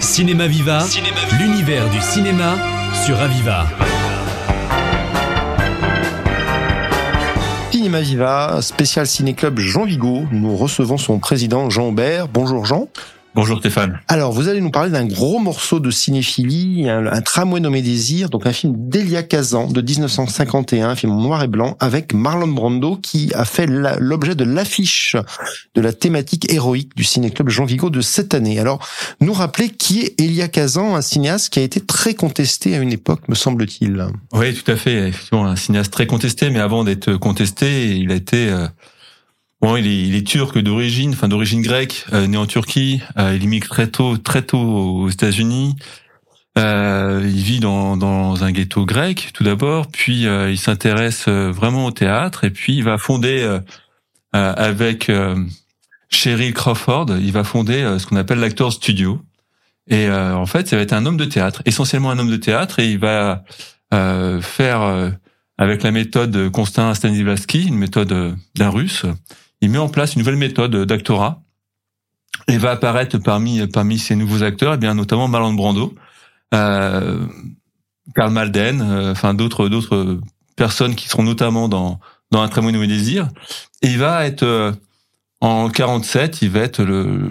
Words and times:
Cinéma 0.00 0.46
Viva, 0.46 0.84
l'univers 1.40 1.88
du 1.88 2.00
cinéma 2.00 2.56
sur 3.04 3.18
Aviva. 3.18 3.66
Cinéma 7.70 8.00
Viva, 8.02 8.58
spécial 8.60 9.06
ciné-club 9.06 9.58
Jean 9.58 9.84
Vigo. 9.84 10.24
Nous 10.30 10.54
recevons 10.54 10.98
son 10.98 11.18
président 11.18 11.70
Jean 11.70 11.88
Aubert. 11.88 12.28
Bonjour 12.28 12.66
Jean. 12.66 12.88
Bonjour 13.34 13.60
Stéphane. 13.60 13.98
Alors, 14.08 14.30
vous 14.30 14.48
allez 14.48 14.60
nous 14.60 14.70
parler 14.70 14.90
d'un 14.90 15.06
gros 15.06 15.38
morceau 15.38 15.80
de 15.80 15.90
cinéphilie, 15.90 16.90
un, 16.90 17.06
un 17.06 17.22
tramway 17.22 17.60
nommé 17.60 17.80
Désir, 17.80 18.28
donc 18.28 18.44
un 18.46 18.52
film 18.52 18.74
d'Elia 18.76 19.22
Kazan 19.22 19.68
de 19.68 19.80
1951, 19.80 20.90
un 20.90 20.94
film 20.94 21.12
en 21.12 21.20
noir 21.22 21.42
et 21.42 21.48
blanc, 21.48 21.78
avec 21.80 22.12
Marlon 22.12 22.48
Brando 22.48 22.96
qui 22.96 23.32
a 23.34 23.46
fait 23.46 23.66
l'objet 23.66 24.34
de 24.34 24.44
l'affiche 24.44 25.16
de 25.74 25.80
la 25.80 25.94
thématique 25.94 26.52
héroïque 26.52 26.94
du 26.94 27.04
ciné-club 27.04 27.48
Jean 27.48 27.64
Vigo 27.64 27.88
de 27.88 28.02
cette 28.02 28.34
année. 28.34 28.58
Alors, 28.58 28.86
nous 29.22 29.32
rappeler 29.32 29.70
qui 29.70 30.02
est 30.02 30.20
Elia 30.20 30.48
Kazan, 30.48 30.94
un 30.94 31.00
cinéaste 31.00 31.54
qui 31.54 31.58
a 31.58 31.62
été 31.62 31.80
très 31.80 32.12
contesté 32.12 32.74
à 32.74 32.80
une 32.80 32.92
époque, 32.92 33.26
me 33.28 33.34
semble-t-il. 33.34 34.08
Oui, 34.34 34.52
tout 34.52 34.70
à 34.70 34.76
fait. 34.76 35.08
Effectivement, 35.08 35.46
un 35.46 35.56
cinéaste 35.56 35.90
très 35.90 36.06
contesté, 36.06 36.50
mais 36.50 36.60
avant 36.60 36.84
d'être 36.84 37.14
contesté, 37.14 37.96
il 37.96 38.12
a 38.12 38.14
été... 38.14 38.50
Euh, 38.50 38.66
Bon, 39.62 39.76
il 39.76 39.86
est, 39.86 40.02
il 40.02 40.16
est 40.16 40.26
turc 40.26 40.58
d'origine, 40.58 41.12
enfin 41.12 41.28
d'origine 41.28 41.62
grecque, 41.62 42.04
euh, 42.12 42.26
né 42.26 42.36
en 42.36 42.46
Turquie. 42.46 43.00
Euh, 43.16 43.36
il 43.36 43.44
immigre 43.44 43.68
très 43.68 43.86
tôt, 43.86 44.18
très 44.18 44.42
tôt 44.42 44.58
aux 44.58 45.08
États-Unis. 45.08 45.76
Euh, 46.58 47.22
il 47.24 47.42
vit 47.42 47.60
dans, 47.60 47.96
dans 47.96 48.42
un 48.42 48.50
ghetto 48.50 48.84
grec 48.84 49.30
tout 49.32 49.44
d'abord, 49.44 49.86
puis 49.86 50.26
euh, 50.26 50.50
il 50.50 50.58
s'intéresse 50.58 51.28
vraiment 51.28 51.86
au 51.86 51.92
théâtre 51.92 52.42
et 52.42 52.50
puis 52.50 52.76
il 52.76 52.82
va 52.82 52.98
fonder 52.98 53.60
avec 54.32 55.10
Cheryl 56.08 56.54
Crawford, 56.54 57.06
il 57.20 57.32
va 57.32 57.44
fonder 57.44 57.96
ce 57.98 58.06
qu'on 58.06 58.16
appelle 58.16 58.40
l'Actor 58.40 58.72
Studio. 58.72 59.22
Et 59.88 60.10
en 60.10 60.46
fait, 60.46 60.68
ça 60.68 60.76
va 60.76 60.82
être 60.82 60.92
un 60.92 61.06
homme 61.06 61.16
de 61.16 61.24
théâtre, 61.24 61.62
essentiellement 61.66 62.10
un 62.10 62.18
homme 62.18 62.30
de 62.30 62.36
théâtre, 62.36 62.80
et 62.80 62.90
il 62.90 62.98
va 62.98 63.44
faire 63.90 65.12
avec 65.58 65.82
la 65.82 65.90
méthode 65.90 66.50
Constant 66.50 66.94
Stanislavski, 66.94 67.66
une 67.66 67.76
méthode 67.76 68.36
d'un 68.54 68.70
russe, 68.70 69.04
il 69.62 69.70
met 69.70 69.78
en 69.78 69.88
place 69.88 70.14
une 70.14 70.18
nouvelle 70.18 70.36
méthode 70.36 70.76
d'actorat 70.84 71.40
et 72.48 72.58
va 72.58 72.72
apparaître 72.72 73.16
parmi 73.18 73.66
parmi 73.68 73.98
ces 73.98 74.16
nouveaux 74.16 74.42
acteurs, 74.42 74.72
et 74.72 74.76
eh 74.76 74.78
bien 74.78 74.94
notamment 74.94 75.28
Marlon 75.28 75.54
Brando, 75.54 75.94
euh, 76.52 77.24
Karl 78.14 78.32
Malden, 78.32 78.82
euh, 78.82 79.12
enfin 79.12 79.34
d'autres 79.34 79.68
d'autres 79.68 80.18
personnes 80.56 80.96
qui 80.96 81.08
seront 81.08 81.22
notamment 81.22 81.68
dans 81.68 82.00
dans 82.32 82.42
un 82.42 82.48
très 82.48 82.60
mauvais 82.60 82.86
désir. 82.86 83.28
Et 83.82 83.88
il 83.88 83.98
va 83.98 84.26
être 84.26 84.42
euh, 84.42 84.72
en 85.40 85.70
47, 85.70 86.42
il 86.42 86.50
va 86.50 86.60
être 86.60 86.82
le 86.82 87.30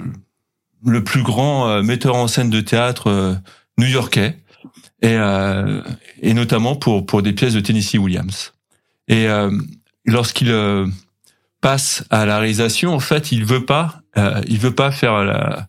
le 0.84 1.04
plus 1.04 1.22
grand 1.22 1.84
metteur 1.84 2.16
en 2.16 2.28
scène 2.28 2.50
de 2.50 2.60
théâtre 2.60 3.38
new-yorkais 3.78 4.38
et 5.04 5.18
et 6.22 6.34
notamment 6.34 6.76
pour 6.76 7.06
pour 7.06 7.22
des 7.22 7.34
pièces 7.34 7.54
de 7.54 7.60
Tennessee 7.60 8.00
Williams. 8.00 8.54
Et 9.08 9.28
lorsqu'il 10.06 10.52
passe 11.62 12.04
à 12.10 12.26
la 12.26 12.40
réalisation, 12.40 12.94
en 12.94 13.00
fait, 13.00 13.32
il 13.32 13.46
veut 13.46 13.66
pas, 13.66 14.02
euh, 14.18 14.42
il 14.48 14.60
veut 14.60 14.74
pas 14.74 14.92
faire 14.92 15.24
la, 15.24 15.68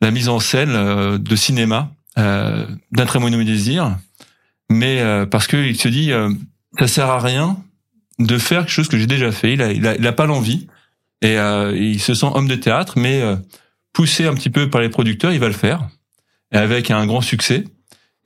la 0.00 0.10
mise 0.10 0.28
en 0.28 0.38
scène 0.40 0.70
euh, 0.70 1.18
de 1.18 1.36
cinéma 1.36 1.90
euh, 2.16 2.64
d'un 2.92 3.06
très 3.06 3.18
désir, 3.44 3.96
mais 4.70 5.00
euh, 5.00 5.26
parce 5.26 5.48
que 5.48 5.56
il 5.56 5.76
se 5.76 5.88
dit, 5.88 6.12
euh, 6.12 6.30
ça 6.78 6.86
sert 6.86 7.10
à 7.10 7.18
rien 7.18 7.56
de 8.20 8.38
faire 8.38 8.60
quelque 8.60 8.72
chose 8.72 8.88
que 8.88 8.96
j'ai 8.96 9.08
déjà 9.08 9.32
fait. 9.32 9.54
Il 9.54 9.62
a, 9.62 9.72
il 9.72 9.84
a, 9.84 9.96
il 9.96 10.06
a 10.06 10.12
pas 10.12 10.26
l'envie 10.26 10.68
et 11.22 11.36
il 11.74 12.00
se 12.00 12.12
sent 12.12 12.26
homme 12.34 12.46
de 12.48 12.54
théâtre, 12.54 12.98
mais 12.98 13.22
poussé 13.94 14.26
un 14.26 14.34
petit 14.34 14.50
peu 14.50 14.68
par 14.68 14.82
les 14.82 14.90
producteurs, 14.90 15.32
il 15.32 15.40
va 15.40 15.46
le 15.46 15.54
faire 15.54 15.88
avec 16.52 16.90
un 16.90 17.06
grand 17.06 17.22
succès. 17.22 17.64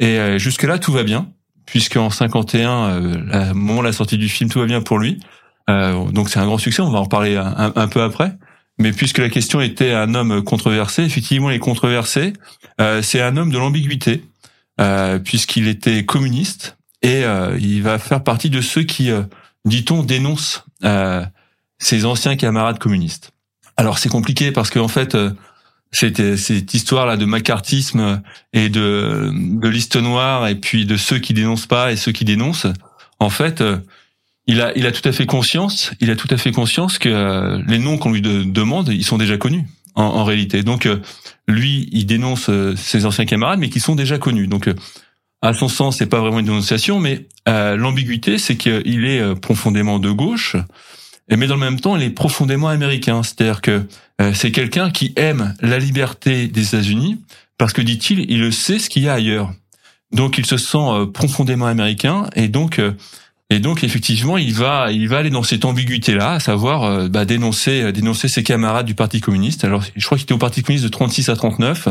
Et 0.01 0.37
jusque 0.39 0.65
là, 0.65 0.81
tout 0.81 0.91
va 0.91 1.05
bien, 1.05 1.31
puisqu'en 1.65 2.11
51, 2.11 3.53
au 3.53 3.55
moment 3.55 3.83
de 3.83 3.87
la 3.87 3.93
sortie 3.93 4.19
du 4.19 4.29
film, 4.29 4.51
tout 4.51 4.59
va 4.59 4.67
bien 4.67 4.83
pour 4.83 4.99
lui. 4.99 5.21
Euh, 5.69 6.05
donc 6.11 6.31
c'est 6.31 6.39
un 6.39 6.47
grand 6.47 6.59
succès, 6.59 6.83
on 6.83 6.91
va 6.91 7.01
en 7.01 7.07
parler 7.07 7.37
un, 7.37 7.89
peu 7.89 8.03
après. 8.03 8.33
Mais 8.79 8.93
puisque 8.93 9.19
la 9.19 9.29
question 9.29 9.61
était 9.61 9.93
un 9.93 10.15
homme 10.15 10.43
controversé, 10.43 11.03
effectivement, 11.03 11.51
il 11.51 11.57
est 11.57 11.61
controversé. 11.61 12.33
Euh, 12.81 13.03
c'est 13.03 13.21
un 13.21 13.37
homme 13.37 13.51
de 13.51 13.59
l'ambiguïté, 13.59 14.25
euh, 14.81 15.19
puisqu'il 15.19 15.69
était 15.69 16.05
communiste 16.05 16.77
et 17.03 17.23
il 17.61 17.83
va 17.83 17.99
faire 17.99 18.25
partie 18.25 18.51
de 18.51 18.61
ceux 18.61 18.83
qui, 18.83 19.11
dit-on, 19.65 20.03
dénoncent 20.03 20.65
ses 21.79 22.05
anciens 22.05 22.35
camarades 22.35 22.81
communistes. 22.81 23.31
Alors 23.77 23.99
c'est 23.99 24.09
compliqué 24.09 24.51
parce 24.51 24.71
qu'en 24.71 24.89
fait, 24.89 25.17
cette, 25.93 26.35
cette 26.35 26.75
histoire-là 26.75 27.17
de 27.17 27.25
macartisme 27.25 28.21
et 28.53 28.69
de, 28.69 29.31
de 29.33 29.69
liste 29.69 29.95
noire 29.95 30.49
et 30.49 30.57
puis 30.57 30.87
de 30.87 30.97
ceux 30.97 31.21
qui 31.21 31.35
dénoncent 31.35 31.69
pas 31.69 31.93
et 31.93 31.97
ceux 31.97 32.11
qui 32.11 32.25
dénoncent, 32.25 32.67
en 33.21 33.31
fait, 33.31 33.63
il 34.49 34.63
a, 34.63 34.73
il 34.77 34.87
a 34.87 34.93
tout 34.93 35.07
à 35.07 35.13
fait 35.13 35.27
conscience, 35.27 35.93
il 36.01 36.11
a 36.11 36.17
tout 36.17 36.27
à 36.31 36.39
fait 36.39 36.53
conscience 36.53 36.99
que 36.99 37.11
euh, 37.11 37.63
les 37.69 37.79
noms 37.79 37.99
qu'on 37.99 38.11
lui 38.11 38.23
demande, 38.23 38.89
ils 38.89 39.05
sont 39.05 39.19
déjà 39.19 39.37
connus 39.37 39.67
en, 39.95 40.05
en 40.05 40.25
réalité. 40.25 40.63
Donc 40.63 40.87
euh, 40.87 41.03
lui, 41.47 41.89
il 41.93 42.07
dénonce 42.07 42.49
euh, 42.49 42.75
ses 42.75 43.05
anciens 43.05 43.27
camarades, 43.27 43.59
mais 43.61 43.69
qui 43.69 43.79
sont 43.79 43.95
déjà 43.95 44.17
connus. 44.17 44.49
Donc 44.49 44.71
à 45.43 45.53
son 45.53 45.69
sens, 45.69 45.99
c'est 45.99 46.07
pas 46.07 46.21
vraiment 46.21 46.41
une 46.41 46.47
dénonciation, 46.47 46.99
mais 46.99 47.29
l'ambiguïté, 47.47 48.39
c'est 48.39 48.57
qu'il 48.57 49.07
est 49.07 49.35
profondément 49.41 49.99
de 49.99 50.11
gauche, 50.11 50.57
mais 51.31 51.47
dans 51.47 51.55
le 51.55 51.61
même 51.61 51.79
temps, 51.79 51.97
il 51.97 52.03
est 52.03 52.11
profondément 52.11 52.69
américain. 52.69 53.23
C'est-à-dire 53.23 53.63
que 53.63 53.87
c'est 54.35 54.51
quelqu'un 54.51 54.91
qui 54.91 55.13
aime 55.17 55.55
la 55.63 55.79
liberté 55.79 56.49
des 56.49 56.67
États-Unis 56.67 57.21
parce 57.57 57.73
que 57.73 57.81
dit-il, 57.81 58.31
il 58.31 58.53
sait 58.53 58.81
ce 58.81 58.91
qu'il 58.91 59.05
y 59.05 59.09
a 59.09 59.15
ailleurs. 59.15 59.53
Donc 60.13 60.39
il 60.39 60.45
se 60.45 60.59
sent 60.59 61.07
profondément 61.15 61.67
américain 61.67 62.29
et 62.35 62.49
donc 62.49 62.81
et 63.51 63.61
donc 63.61 63.83
effectivement, 63.85 64.37
il 64.37 64.53
va, 64.53 64.93
il 64.93 65.09
va 65.09 65.19
aller 65.19 65.31
dans 65.31 65.43
cette 65.43 65.65
ambiguïté-là, 65.65 66.33
à 66.33 66.41
savoir 66.41 66.85
euh, 66.85 67.09
bah, 67.09 67.25
dénoncer, 67.25 67.83
euh, 67.83 67.93
dénoncer 67.93 68.29
ses 68.29 68.43
camarades 68.43 68.87
du 68.87 68.95
Parti 68.95 69.21
communiste. 69.21 69.65
Alors, 69.65 69.83
je 69.97 70.05
crois 70.05 70.19
qu'il 70.19 70.25
était 70.25 70.35
au 70.35 70.39
Parti 70.39 70.63
communiste 70.63 70.85
de 70.85 70.91
36 70.91 71.29
à 71.31 71.37
39, 71.37 71.89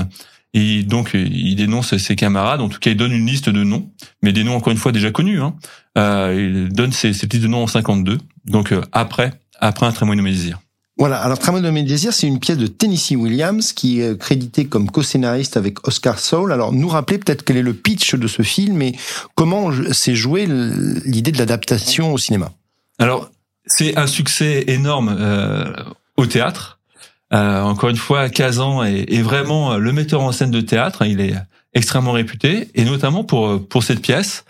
et 0.53 0.83
donc 0.83 1.11
il 1.13 1.55
dénonce 1.55 1.97
ses 1.97 2.15
camarades. 2.15 2.61
En 2.61 2.69
tout 2.69 2.79
cas, 2.79 2.91
il 2.91 2.97
donne 2.97 3.11
une 3.11 3.25
liste 3.25 3.49
de 3.49 3.63
noms, 3.63 3.91
mais 4.21 4.31
des 4.31 4.43
noms 4.43 4.55
encore 4.55 4.71
une 4.71 4.77
fois 4.77 4.91
déjà 4.91 5.11
connus. 5.11 5.41
Hein. 5.41 5.55
Euh, 5.97 6.65
il 6.67 6.73
donne 6.73 6.91
cette 6.91 7.31
liste 7.33 7.43
de 7.43 7.47
noms 7.47 7.63
en 7.63 7.67
52. 7.67 8.17
Donc 8.45 8.71
euh, 8.71 8.81
après, 8.91 9.33
après 9.59 9.85
un 9.85 9.91
très 9.91 10.05
mauvais 10.05 10.21
désir. 10.21 10.59
Voilà, 10.97 11.21
alors 11.21 11.37
Tramway 11.37 11.61
de 11.61 11.69
mes 11.69 11.83
désirs, 11.83 12.11
c'est 12.11 12.25
une 12.25 12.39
pièce 12.39 12.57
de 12.57 12.65
Tennessee 12.65 13.11
Williams 13.11 13.71
qui 13.71 14.01
est 14.01 14.17
crédité 14.17 14.65
comme 14.65 14.89
co-scénariste 14.89 15.55
avec 15.55 15.87
Oscar 15.87 16.17
Saul. 16.17 16.51
Alors 16.51 16.73
nous 16.73 16.87
rappeler 16.87 17.19
peut-être 17.19 17.43
quel 17.43 17.57
est 17.57 17.61
le 17.61 17.73
pitch 17.73 18.15
de 18.15 18.27
ce 18.27 18.41
film 18.41 18.81
et 18.81 18.95
comment 19.35 19.71
s'est 19.93 20.15
joué 20.15 20.47
l'idée 20.47 21.31
de 21.31 21.37
l'adaptation 21.37 22.13
au 22.13 22.17
cinéma. 22.17 22.51
Alors 22.97 23.29
c'est 23.67 23.95
un 23.97 24.07
succès 24.07 24.63
énorme 24.67 25.15
euh, 25.19 25.71
au 26.15 26.25
théâtre. 26.25 26.79
Euh, 27.33 27.61
encore 27.61 27.89
une 27.89 27.97
fois, 27.97 28.29
Kazan 28.29 28.83
est, 28.83 29.21
vraiment 29.21 29.77
le 29.77 29.91
metteur 29.91 30.21
en 30.21 30.31
scène 30.31 30.51
de 30.51 30.61
théâtre. 30.61 31.05
Il 31.05 31.19
est 31.19 31.35
extrêmement 31.73 32.13
réputé 32.13 32.69
et 32.73 32.85
notamment 32.85 33.23
pour 33.23 33.67
pour 33.67 33.83
cette 33.83 34.01
pièce 34.01 34.45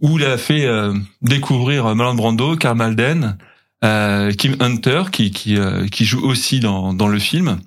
où 0.00 0.18
il 0.18 0.24
a 0.24 0.38
fait 0.38 0.64
euh, 0.64 0.94
découvrir 1.22 1.94
Marlon 1.96 2.14
Brando, 2.14 2.56
Karl 2.56 2.76
Malden, 2.76 3.36
euh, 3.84 4.32
Kim 4.32 4.56
Hunter 4.60 5.04
qui 5.12 5.30
qui, 5.30 5.56
euh, 5.56 5.86
qui 5.86 6.04
joue 6.04 6.24
aussi 6.24 6.60
dans 6.60 6.92
dans 6.92 7.08
le 7.08 7.18
film. 7.18 7.58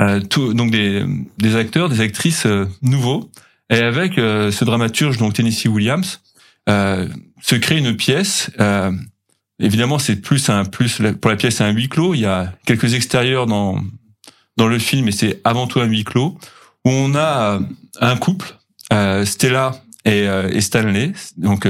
Euh, 0.00 0.20
tout, 0.20 0.54
donc 0.54 0.70
des 0.70 1.04
des 1.38 1.56
acteurs, 1.56 1.88
des 1.88 2.00
actrices 2.00 2.46
euh, 2.46 2.66
nouveaux 2.82 3.30
et 3.70 3.78
avec 3.78 4.14
ce 4.14 4.64
dramaturge 4.64 5.16
donc 5.16 5.32
Tennessee 5.34 5.66
Williams 5.66 6.20
se 6.68 7.54
crée 7.56 7.78
une 7.78 7.96
pièce. 7.96 8.50
évidemment, 9.58 9.98
c'est 9.98 10.16
plus 10.16 10.48
un 10.50 10.64
plus 10.64 11.02
pour 11.20 11.32
la 11.32 11.36
pièce 11.36 11.56
c'est 11.56 11.64
un 11.64 11.72
huis 11.72 11.88
clos. 11.88 12.14
Il 12.14 12.20
y 12.20 12.26
a 12.26 12.52
quelques 12.64 12.94
extérieurs 12.94 13.46
dans 13.46 13.82
dans 14.56 14.68
le 14.68 14.78
film, 14.78 15.08
et 15.08 15.12
c'est 15.12 15.40
avant 15.42 15.66
tout 15.66 15.80
un 15.80 15.86
huis 15.86 16.04
clos 16.04 16.38
où 16.84 16.90
on 16.90 17.16
a 17.16 17.58
un 18.00 18.16
couple, 18.16 18.54
Stella 19.24 19.82
et, 20.04 20.26
et, 20.52 20.60
Stanley, 20.60 21.12
donc 21.36 21.66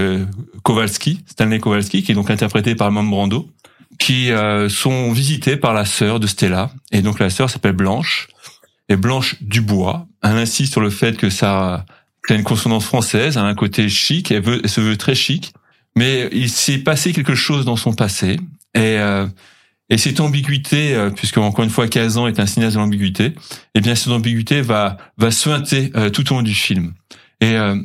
Kowalski, 0.63 1.21
Stanley 1.27 1.61
Kowalski, 1.61 2.03
qui 2.03 2.13
est 2.13 2.15
donc 2.15 2.29
interprété 2.29 2.75
par 2.75 2.93
Mam 2.93 3.09
Brando, 3.09 3.51
qui 3.99 4.31
euh, 4.31 4.69
sont 4.69 5.13
visités 5.13 5.57
par 5.57 5.75
la 5.75 5.85
sœur 5.85 6.21
de 6.21 6.27
Stella. 6.27 6.71
Et 6.93 7.03
donc 7.03 7.19
la 7.19 7.31
sœur 7.31 7.51
s'appelle 7.51 7.73
Blanche. 7.73 8.29
Et 8.89 8.97
Blanche 8.97 9.37
Dubois. 9.41 10.07
Elle 10.23 10.37
insiste 10.37 10.73
sur 10.73 10.81
le 10.81 10.91
fait 10.91 11.17
que 11.17 11.31
ça, 11.31 11.85
a 12.29 12.35
une 12.35 12.45
consonance 12.45 12.85
française, 12.85 13.37
a 13.37 13.43
un 13.43 13.55
côté 13.55 13.89
chic, 13.89 14.31
elle, 14.31 14.43
veut, 14.43 14.61
elle 14.63 14.71
se 14.71 14.81
veut 14.81 14.97
très 14.97 15.15
chic. 15.15 15.53
Mais 15.97 16.29
il 16.33 16.51
s'est 16.51 16.79
passé 16.79 17.13
quelque 17.13 17.35
chose 17.35 17.65
dans 17.65 17.77
son 17.77 17.95
passé. 17.95 18.39
Et, 18.75 18.99
euh, 18.99 19.27
et 19.89 19.99
cette 19.99 20.19
ambiguïté, 20.21 20.95
euh, 20.95 21.11
puisque 21.11 21.39
encore 21.39 21.65
une 21.65 21.71
fois 21.71 21.87
Kazan 21.87 22.27
est 22.27 22.41
un 22.41 22.47
cinéaste 22.47 22.75
de 22.75 22.81
l'ambiguïté, 22.81 23.35
eh 23.75 23.81
bien 23.81 23.95
cette 23.95 24.13
ambiguïté 24.13 24.61
va 24.61 24.97
va 25.17 25.31
suinter 25.31 25.93
euh, 25.95 26.11
tout 26.11 26.31
au 26.33 26.37
long 26.37 26.43
du 26.43 26.55
film. 26.55 26.95
Et 27.41 27.55
euh, 27.55 27.77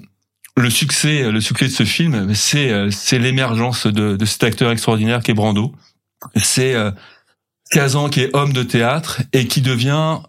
le 0.58 0.70
succès, 0.70 1.32
le 1.32 1.40
succès 1.42 1.66
de 1.66 1.72
ce 1.72 1.84
film, 1.84 2.34
c'est 2.34 2.90
c'est 2.92 3.20
l'émergence 3.20 3.86
de, 3.86 4.16
de 4.16 4.26
cet 4.26 4.44
acteur 4.44 4.72
extraordinaire 4.72 5.22
qui 5.22 5.32
est 5.32 5.36
Brando, 5.36 5.74
c'est 6.36 6.74
euh, 6.74 6.92
Kazan 7.72 8.10
qui 8.10 8.22
est 8.22 8.36
homme 8.36 8.54
de 8.54 8.64
théâtre 8.64 9.22
et 9.34 9.48
qui 9.48 9.62
devient 9.62 10.20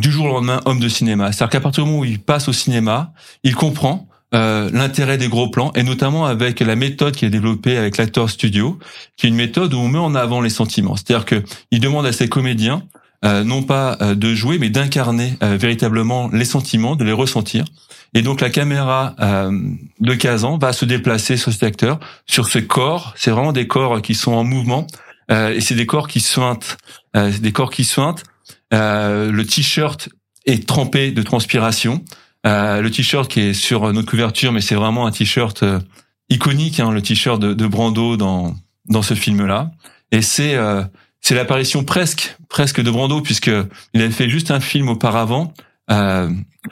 du 0.00 0.10
jour 0.10 0.26
au 0.26 0.28
lendemain 0.28 0.60
homme 0.64 0.80
de 0.80 0.88
cinéma. 0.88 1.32
C'est-à-dire 1.32 1.50
qu'à 1.50 1.60
partir 1.60 1.84
du 1.84 1.90
moment 1.90 2.02
où 2.02 2.04
il 2.04 2.20
passe 2.20 2.48
au 2.48 2.52
cinéma, 2.52 3.12
il 3.42 3.54
comprend 3.54 4.08
euh, 4.34 4.68
l'intérêt 4.72 5.16
des 5.16 5.28
gros 5.28 5.48
plans 5.48 5.72
et 5.74 5.82
notamment 5.82 6.26
avec 6.26 6.60
la 6.60 6.74
méthode 6.74 7.14
qui 7.14 7.24
est 7.24 7.30
développée 7.30 7.76
avec 7.76 7.96
l'acteur 7.96 8.28
studio, 8.28 8.78
qui 9.16 9.26
est 9.26 9.28
une 9.28 9.36
méthode 9.36 9.72
où 9.74 9.78
on 9.78 9.88
met 9.88 9.98
en 9.98 10.14
avant 10.14 10.40
les 10.40 10.50
sentiments. 10.50 10.96
C'est-à-dire 10.96 11.24
que 11.24 11.42
il 11.70 11.80
demande 11.80 12.06
à 12.06 12.12
ses 12.12 12.28
comédiens 12.28 12.82
euh, 13.24 13.44
non 13.44 13.62
pas 13.62 13.96
euh, 14.02 14.14
de 14.14 14.34
jouer, 14.34 14.58
mais 14.58 14.70
d'incarner 14.70 15.38
véritablement 15.40 16.28
les 16.32 16.44
sentiments, 16.44 16.96
de 16.96 17.04
les 17.04 17.12
ressentir. 17.12 17.64
Et 18.12 18.22
donc 18.22 18.40
la 18.40 18.50
caméra 18.50 19.16
de 19.18 20.14
Kazan 20.14 20.56
va 20.56 20.72
se 20.72 20.84
déplacer 20.84 21.36
sur 21.36 21.52
cet 21.52 21.64
acteur, 21.64 21.98
sur 22.26 22.46
ce 22.46 22.60
corps. 22.60 23.12
C'est 23.16 23.32
vraiment 23.32 23.52
des 23.52 23.66
corps 23.66 24.02
qui 24.02 24.14
sont 24.14 24.32
en 24.32 24.44
mouvement 24.44 24.86
et 25.30 25.60
c'est 25.60 25.74
des 25.74 25.86
corps 25.86 26.08
qui 26.08 26.20
suintent, 26.20 26.76
des 27.14 27.52
corps 27.52 27.70
qui 27.70 27.84
suintent. 27.84 28.24
le 28.70 29.42
t-shirt 29.42 30.08
est 30.46 30.66
trempé 30.66 31.10
de 31.10 31.22
transpiration. 31.22 32.04
Euh, 32.46 32.82
le 32.82 32.90
t-shirt 32.90 33.30
qui 33.30 33.40
est 33.40 33.54
sur 33.54 33.90
notre 33.92 34.08
couverture, 34.08 34.52
mais 34.52 34.60
c'est 34.60 34.74
vraiment 34.74 35.06
un 35.06 35.10
t-shirt 35.10 35.62
euh, 35.62 35.80
iconique, 36.28 36.78
hein, 36.78 36.90
le 36.90 37.00
t-shirt 37.00 37.40
de, 37.40 37.66
Brando 37.66 38.16
dans 38.16 38.54
dans 38.86 39.02
ce 39.02 39.14
film-là. 39.14 39.70
Et 40.12 40.20
c'est 40.20 40.54
euh, 40.54 40.82
c'est 41.20 41.34
l'apparition 41.34 41.84
presque 41.84 42.36
presque 42.50 42.82
de 42.82 42.90
Brando 42.90 43.22
puisque 43.22 43.50
il 43.94 44.02
avait 44.02 44.10
fait 44.10 44.28
juste 44.28 44.50
un 44.50 44.60
film 44.60 44.88
auparavant. 44.88 45.54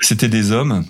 C'était 0.01 0.29
des 0.29 0.53
hommes, 0.53 0.85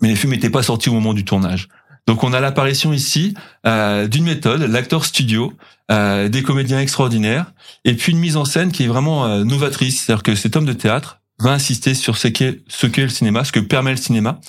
mais 0.00 0.08
les 0.08 0.16
films 0.16 0.32
n'étaient 0.32 0.50
pas 0.50 0.62
sortis 0.62 0.90
au 0.90 0.94
moment 0.94 1.14
du 1.14 1.24
tournage. 1.24 1.68
Donc 2.06 2.22
on 2.22 2.32
a 2.32 2.40
l'apparition 2.40 2.92
ici 2.92 3.34
d'une 3.64 4.24
méthode, 4.24 4.62
l'acteur 4.62 5.04
studio, 5.04 5.52
des 5.88 6.42
comédiens 6.44 6.80
extraordinaires, 6.80 7.52
et 7.84 7.94
puis 7.94 8.12
une 8.12 8.18
mise 8.18 8.36
en 8.36 8.44
scène 8.44 8.72
qui 8.72 8.84
est 8.84 8.88
vraiment 8.88 9.42
novatrice, 9.44 10.02
c'est-à-dire 10.02 10.22
que 10.22 10.34
cet 10.34 10.56
homme 10.56 10.66
de 10.66 10.74
théâtre 10.74 11.20
va 11.38 11.52
insister 11.52 11.94
sur 11.94 12.16
ce 12.16 12.28
qu'est 12.28 12.60
ce 12.68 12.86
qu'est 12.86 13.02
le 13.02 13.08
cinéma, 13.08 13.44
ce 13.44 13.52
que 13.52 13.60
permet 13.60 13.90
le 13.90 13.96
cinéma, 13.96 14.40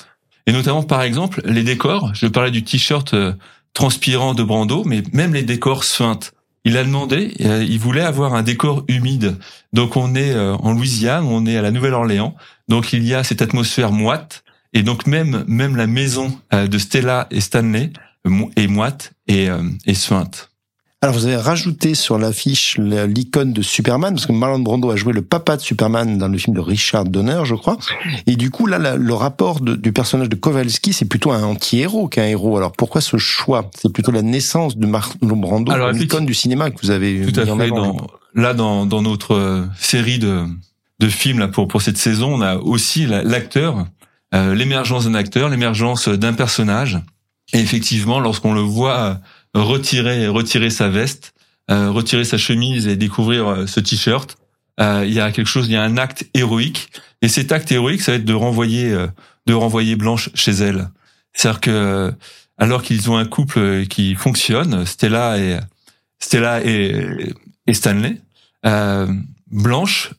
et 0.48 0.52
notamment 0.52 0.84
par 0.84 1.02
exemple 1.02 1.42
les 1.46 1.64
décors. 1.64 2.14
Je 2.14 2.28
parlais 2.28 2.52
du 2.52 2.64
t-shirt 2.64 3.14
euh, 3.14 3.34
transpirant 3.74 4.34
de 4.34 4.44
Brando, 4.44 4.84
mais 4.86 5.04
même 5.12 5.34
les 5.34 5.44
décors 5.44 5.84
suintent. 5.84 6.34
Il 6.64 6.78
a 6.78 6.84
demandé, 6.84 7.34
euh, 7.42 7.64
il 7.68 7.80
voulait 7.80 8.02
avoir 8.02 8.34
un 8.34 8.42
décor 8.42 8.84
humide. 8.88 9.38
Donc 9.74 9.98
on 9.98 10.16
est 10.16 10.32
euh, 10.32 10.56
en 10.56 10.74
Louisiane, 10.74 11.26
on 11.26 11.46
est 11.46 11.58
à 11.58 11.62
la 11.62 11.72
Nouvelle-Orléans, 11.72 12.36
donc 12.70 12.94
il 12.94 13.04
y 13.04 13.14
a 13.14 13.24
cette 13.24 13.42
atmosphère 13.42 13.92
moite, 13.92 14.44
et 14.76 14.84
donc 14.84 15.08
même 15.08 15.44
même 15.48 15.76
la 15.76 15.88
maison 15.88 16.38
de 16.52 16.78
Stella 16.78 17.28
et 17.32 17.42
Stanley 17.42 17.92
est 18.56 18.68
moite 18.68 19.14
et, 19.28 19.48
et 19.88 19.96
suinte. 19.96 20.52
Alors 21.02 21.14
vous 21.14 21.26
avez 21.28 21.36
rajouté 21.36 21.94
sur 21.94 22.18
l'affiche 22.18 22.80
l'icône 22.80 23.54
de 23.54 23.62
Superman, 23.62 24.16
parce 24.16 24.26
que 24.26 24.32
Marlon 24.32 24.58
Brando 24.58 24.90
a 24.90 24.96
joué 24.96 25.14
le 25.14 25.22
papa 25.22 25.56
de 25.56 25.62
Superman 25.62 26.18
dans 26.18 26.28
le 26.28 26.38
film 26.40 26.56
de 26.56 26.62
Richard 26.62 27.04
Donner, 27.04 27.42
je 27.44 27.54
crois. 27.54 27.78
Et 28.26 28.36
du 28.36 28.50
coup, 28.50 28.66
là, 28.66 28.96
le 28.96 29.14
rapport 29.14 29.62
du 29.62 29.92
personnage 29.92 30.30
de 30.30 30.36
Kowalski, 30.36 30.94
c'est 30.94 31.06
plutôt 31.06 31.32
un 31.32 31.44
anti-héros 31.44 32.08
qu'un 32.08 32.26
héros. 32.26 32.58
Alors 32.58 32.72
pourquoi 32.72 33.02
ce 33.02 33.18
choix? 33.18 33.70
C'est 33.80 33.94
plutôt 33.94 34.12
la 34.12 34.24
naissance 34.24 34.78
de 34.78 34.88
Marlon 34.88 35.38
Brando, 35.38 35.72
l'icône 35.92 36.26
du 36.26 36.34
cinéma 36.34 36.72
que 36.72 36.82
vous 36.82 36.90
avez 36.90 37.22
Tout 37.32 37.40
à 37.40 37.46
fait. 37.46 37.70
Dans, 37.70 37.98
là, 38.34 38.56
dans, 38.56 38.88
dans 38.88 39.04
notre 39.04 39.36
euh, 39.36 39.66
série 39.78 40.18
de, 40.18 40.46
de 41.00 41.08
films 41.08 41.38
là, 41.38 41.50
pour, 41.50 41.68
pour 41.68 41.84
cette 41.84 41.98
saison, 41.98 42.34
on 42.34 42.42
a 42.42 42.56
aussi 42.56 43.06
l'acteur, 43.06 43.78
euh, 43.78 43.84
l'émergence 44.54 45.06
d'un 45.06 45.16
acteur, 45.16 45.50
l'émergence 45.50 46.10
d'un 46.10 46.34
personnage. 46.34 47.00
Et 47.54 47.60
effectivement, 47.60 48.20
lorsqu'on 48.20 48.54
le 48.54 48.62
voit 48.62 49.20
retirer 49.54 50.28
retirer 50.28 50.70
sa 50.70 50.90
veste, 50.90 51.34
euh, 51.72 51.90
retirer 51.90 52.26
sa 52.26 52.38
chemise 52.38 52.88
et 52.88 52.96
découvrir 52.96 53.48
euh, 53.48 53.66
ce 53.66 53.80
t-shirt. 53.80 54.38
Euh, 54.80 55.04
il 55.04 55.14
y 55.14 55.20
a 55.20 55.32
quelque 55.32 55.48
chose, 55.48 55.66
il 55.68 55.72
y 55.72 55.76
a 55.76 55.82
un 55.82 55.98
acte 55.98 56.28
héroïque. 56.36 56.92
Et 57.24 57.28
cet 57.28 57.52
acte 57.52 57.72
héroïque, 57.72 58.02
ça 58.02 58.12
va 58.12 58.18
être 58.18 58.26
de 58.26 58.34
renvoyer 58.34 58.96
de 59.48 59.54
renvoyer 59.54 59.96
Blanche 59.96 60.30
chez 60.36 60.52
elle. 60.52 60.90
C'est-à-dire 61.34 61.62
que 61.62 62.14
alors 62.58 62.84
qu'ils 62.84 63.10
ont 63.10 63.18
un 63.18 63.26
couple 63.26 63.86
qui 63.88 64.14
fonctionne, 64.16 64.86
Stella 64.86 65.40
et 65.40 65.60
Stella 66.20 66.62
et 66.64 67.34
Stanley, 67.74 68.22
Blanche 69.50 70.12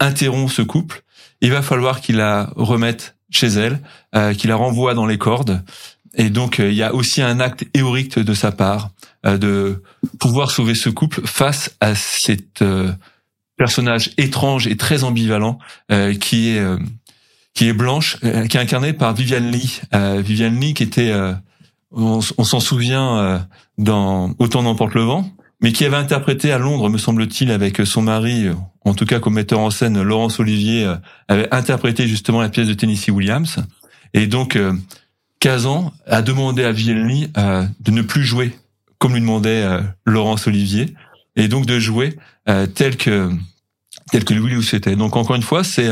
interrompt 0.00 0.52
ce 0.52 0.62
couple. 0.62 1.02
Il 1.40 1.50
va 1.50 1.62
falloir 1.62 2.00
qu'il 2.00 2.16
la 2.16 2.50
remette 2.56 3.16
chez 3.30 3.48
elle, 3.48 3.80
qu'il 4.36 4.48
la 4.48 4.56
renvoie 4.56 4.94
dans 4.94 5.06
les 5.06 5.18
cordes. 5.18 5.62
Et 6.16 6.30
donc 6.30 6.58
euh, 6.58 6.70
il 6.70 6.76
y 6.76 6.82
a 6.82 6.94
aussi 6.94 7.22
un 7.22 7.40
acte 7.40 7.64
héroïque 7.74 8.18
de 8.18 8.34
sa 8.34 8.50
part 8.50 8.90
euh, 9.24 9.38
de 9.38 9.82
pouvoir 10.18 10.50
sauver 10.50 10.74
ce 10.74 10.88
couple 10.88 11.20
face 11.24 11.76
à 11.80 11.94
cet 11.94 12.62
euh, 12.62 12.90
personnage 13.56 14.10
étrange 14.16 14.66
et 14.66 14.76
très 14.76 15.04
ambivalent 15.04 15.58
qui 16.20 16.50
est 16.50 16.62
qui 17.54 17.68
est 17.68 17.72
Blanche, 17.72 18.18
qui 18.20 18.56
est 18.58 18.60
incarnée 18.60 18.92
par 18.92 19.14
Viviane 19.14 19.50
Lee. 19.50 19.80
Viviane 19.94 20.60
Lee 20.60 20.74
qui 20.74 20.82
était, 20.82 21.10
on, 21.90 22.20
s'en 22.20 22.60
souvient 22.60 23.46
dans 23.78 24.34
Autant 24.38 24.62
n'emporte 24.62 24.92
le 24.92 25.04
vent, 25.04 25.30
mais 25.66 25.72
qui 25.72 25.84
avait 25.84 25.96
interprété 25.96 26.52
à 26.52 26.58
Londres, 26.58 26.88
me 26.88 26.96
semble-t-il, 26.96 27.50
avec 27.50 27.84
son 27.84 28.00
mari, 28.00 28.46
en 28.84 28.94
tout 28.94 29.04
cas 29.04 29.18
comme 29.18 29.34
metteur 29.34 29.58
en 29.58 29.70
scène, 29.70 30.00
Laurence 30.00 30.38
Olivier, 30.38 30.88
avait 31.26 31.52
interprété 31.52 32.06
justement 32.06 32.40
la 32.40 32.48
pièce 32.48 32.68
de 32.68 32.74
Tennessee 32.74 33.10
Williams. 33.10 33.56
Et 34.14 34.28
donc, 34.28 34.56
Kazan 35.40 35.92
a 36.06 36.22
demandé 36.22 36.64
à 36.64 36.72
Vielny 36.72 37.30
euh, 37.36 37.64
de 37.80 37.90
ne 37.90 38.02
plus 38.02 38.24
jouer 38.24 38.56
comme 38.98 39.14
lui 39.14 39.20
demandait 39.20 39.62
euh, 39.62 39.80
Laurence 40.06 40.46
Olivier, 40.46 40.94
et 41.36 41.48
donc 41.48 41.66
de 41.66 41.78
jouer 41.78 42.16
euh, 42.48 42.66
tel 42.66 42.96
que 42.96 43.30
tel 44.10 44.24
que 44.24 44.32
lui 44.32 44.40
le. 44.40 44.96
Donc 44.96 45.16
encore 45.16 45.36
une 45.36 45.42
fois, 45.42 45.64
c'est 45.64 45.90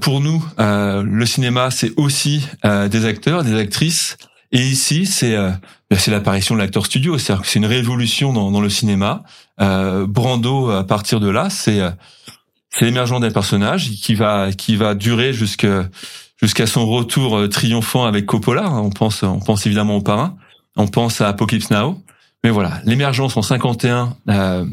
pour 0.00 0.20
nous 0.20 0.44
le 0.58 1.26
cinéma, 1.26 1.70
c'est 1.72 1.92
aussi 1.96 2.46
des 2.62 3.04
acteurs, 3.04 3.42
des 3.42 3.54
actrices, 3.54 4.16
et 4.52 4.60
ici 4.60 5.06
c'est 5.06 5.36
ben, 5.36 5.98
c'est 5.98 6.10
l'apparition 6.10 6.54
de 6.54 6.60
l'acteur 6.60 6.86
studio, 6.86 7.18
c'est-à-dire 7.18 7.42
que 7.42 7.48
c'est 7.48 7.58
une 7.58 7.66
révolution 7.66 8.32
dans, 8.32 8.50
dans 8.50 8.60
le 8.60 8.68
cinéma. 8.68 9.22
Brando, 9.58 10.70
à 10.70 10.84
partir 10.84 11.20
de 11.20 11.28
là, 11.28 11.50
c'est 11.50 11.80
c'est 12.70 12.84
l'émergence 12.84 13.20
d'un 13.20 13.30
personnage 13.30 13.90
qui 13.90 14.14
va 14.14 14.52
qui 14.52 14.76
va 14.76 14.94
durer 14.94 15.32
jusqu'à 15.32 15.88
jusqu'à 16.40 16.66
son 16.66 16.86
retour 16.86 17.36
euh, 17.36 17.48
triomphant 17.48 18.04
avec 18.04 18.26
Coppola. 18.26 18.70
On 18.70 18.90
pense, 18.90 19.22
on 19.22 19.40
pense 19.40 19.66
évidemment 19.66 19.96
au 19.96 20.02
parrain. 20.02 20.36
On 20.76 20.86
pense 20.86 21.20
à 21.20 21.28
Apocalypse 21.28 21.70
Now. 21.70 22.02
Mais 22.44 22.50
voilà, 22.50 22.80
l'émergence 22.84 23.36
en 23.36 23.42
51 23.42 24.16
euh, 24.28 24.64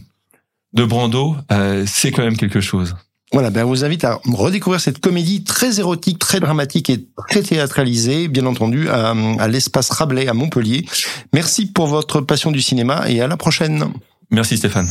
de 0.74 0.86
Brando, 0.86 1.36
euh, 1.52 1.86
c'est 1.88 2.12
quand 2.12 2.24
même 2.24 2.38
quelque 2.38 2.60
chose. 2.62 2.96
Voilà, 3.34 3.50
ben, 3.50 3.66
on 3.66 3.70
vous 3.70 3.84
invite 3.84 4.04
à 4.04 4.20
redécouvrir 4.32 4.80
cette 4.80 5.00
comédie 5.00 5.44
très 5.44 5.80
érotique, 5.80 6.20
très 6.20 6.40
dramatique 6.40 6.92
et 6.92 7.04
très 7.30 7.42
théâtralisée, 7.42 8.28
bien 8.28 8.46
entendu, 8.46 8.90
à, 8.90 9.16
à 9.40 9.48
l'espace 9.48 9.90
Rabelais 9.90 10.28
à 10.28 10.36
Montpellier. 10.36 10.86
Merci 11.34 11.66
pour 11.66 11.88
votre 11.88 12.22
passion 12.22 12.52
du 12.52 12.62
cinéma 12.62 13.06
et 13.10 13.22
à 13.22 13.28
la 13.28 13.36
prochaine. 13.36 13.86
Merci 14.30 14.58
Stéphane. 14.58 14.88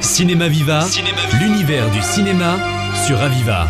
Cinéma 0.00 0.48
Viva, 0.48 0.86
l'univers 1.40 1.90
du 1.90 2.02
cinéma 2.02 2.56
sur 3.06 3.20
Aviva. 3.20 3.68